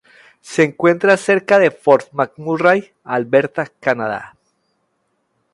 [0.41, 4.35] Se encuentra cerca de Fort McMurray, Alberta, Canadá.